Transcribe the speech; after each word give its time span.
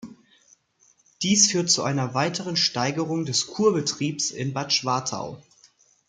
Dies 1.21 1.51
führt 1.51 1.69
zu 1.69 1.83
einer 1.83 2.15
weiteren 2.15 2.57
Steigerung 2.57 3.23
des 3.23 3.45
Kurbetriebes 3.45 4.31
in 4.31 4.51
Bad 4.51 4.73
Schwartau. 4.73 5.37